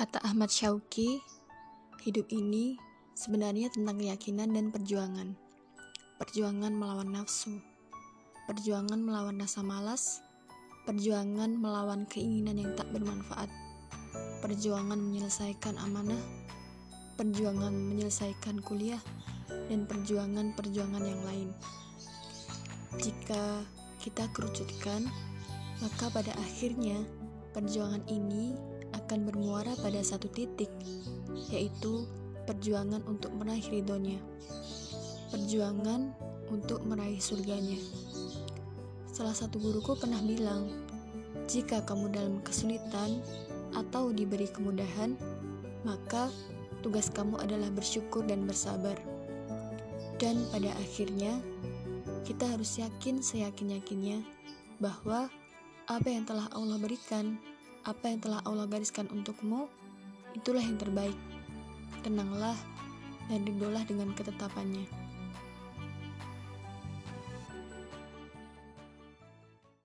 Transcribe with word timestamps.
Kata 0.00 0.16
Ahmad 0.24 0.48
Syauqi, 0.48 1.20
hidup 2.08 2.32
ini 2.32 2.80
sebenarnya 3.12 3.68
tentang 3.68 4.00
keyakinan 4.00 4.48
dan 4.48 4.72
perjuangan. 4.72 5.36
Perjuangan 6.16 6.72
melawan 6.72 7.12
nafsu, 7.12 7.60
perjuangan 8.48 8.96
melawan 8.96 9.36
rasa 9.36 9.60
malas, 9.60 10.24
perjuangan 10.88 11.52
melawan 11.52 12.08
keinginan 12.08 12.56
yang 12.56 12.72
tak 12.80 12.88
bermanfaat, 12.96 13.52
perjuangan 14.40 14.96
menyelesaikan 14.96 15.76
amanah, 15.76 16.24
perjuangan 17.20 17.76
menyelesaikan 17.76 18.64
kuliah, 18.64 19.04
dan 19.68 19.84
perjuangan-perjuangan 19.84 21.04
yang 21.04 21.22
lain. 21.28 21.52
Jika 23.04 23.68
kita 24.00 24.32
kerucutkan, 24.32 25.04
maka 25.84 26.08
pada 26.08 26.32
akhirnya 26.40 27.04
perjuangan 27.52 28.00
ini 28.08 28.79
akan 29.10 29.26
bermuara 29.26 29.74
pada 29.82 29.98
satu 30.06 30.30
titik, 30.30 30.70
yaitu 31.50 32.06
perjuangan 32.46 33.02
untuk 33.10 33.34
meraih 33.34 33.66
ridhonya, 33.66 34.22
perjuangan 35.34 36.14
untuk 36.46 36.78
meraih 36.86 37.18
surganya. 37.18 37.74
Salah 39.10 39.34
satu 39.34 39.58
guruku 39.58 39.98
pernah 39.98 40.22
bilang, 40.22 40.70
jika 41.50 41.82
kamu 41.82 42.14
dalam 42.14 42.38
kesulitan 42.46 43.18
atau 43.74 44.14
diberi 44.14 44.46
kemudahan, 44.46 45.18
maka 45.82 46.30
tugas 46.78 47.10
kamu 47.10 47.34
adalah 47.42 47.66
bersyukur 47.74 48.22
dan 48.22 48.46
bersabar. 48.46 48.94
Dan 50.22 50.38
pada 50.54 50.70
akhirnya, 50.78 51.34
kita 52.22 52.46
harus 52.46 52.78
yakin 52.78 53.18
seyakin-yakinnya 53.18 54.22
bahwa 54.78 55.26
apa 55.90 56.06
yang 56.06 56.22
telah 56.22 56.46
Allah 56.54 56.78
berikan 56.78 57.42
apa 57.84 58.12
yang 58.12 58.20
telah 58.20 58.40
Allah 58.44 58.68
gariskan 58.68 59.08
untukmu, 59.08 59.66
itulah 60.36 60.60
yang 60.60 60.76
terbaik. 60.76 61.16
Tenanglah 62.04 62.56
dan 63.28 63.44
ridholah 63.44 63.84
dengan 63.84 64.12
ketetapannya. 64.16 65.09